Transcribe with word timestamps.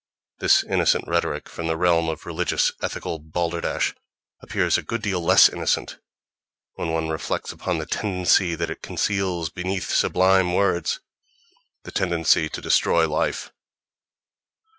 This 0.39 0.63
innocent 0.63 1.07
rhetoric, 1.07 1.47
from 1.47 1.67
the 1.67 1.77
realm 1.77 2.09
of 2.09 2.25
religious 2.25 2.71
ethical 2.81 3.19
balderdash, 3.19 3.93
appears 4.41 4.75
a 4.75 4.81
good 4.81 5.03
deal 5.03 5.21
less 5.23 5.47
innocent 5.47 5.99
when 6.73 6.89
one 6.91 7.09
reflects 7.09 7.51
upon 7.51 7.77
the 7.77 7.85
tendency 7.85 8.55
that 8.55 8.71
it 8.71 8.81
conceals 8.81 9.51
beneath 9.51 9.91
sublime 9.93 10.55
words: 10.55 11.01
the 11.83 11.91
tendency 11.91 12.49
to 12.49 12.61
destroy 12.61 13.07
life. 13.07 13.51